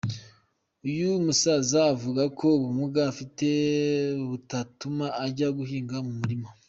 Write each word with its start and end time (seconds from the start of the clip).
Uyu 0.87 1.07
musaza 1.25 1.79
avuga 1.93 2.23
ko 2.37 2.45
ubumuga 2.57 2.99
afite 3.11 3.47
butatuma 4.27 5.05
ajya 5.25 5.47
guhinga 5.57 5.97
mu 6.05 6.13
murima. 6.19 6.49